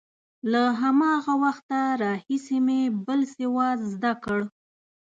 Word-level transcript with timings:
له 0.51 0.63
هماغه 0.81 1.33
وخته 1.43 1.79
راهیسې 2.03 2.57
مې 2.65 2.81
بل 3.05 3.21
سواد 3.37 3.77
زده 3.93 4.13
کړ. 4.23 4.39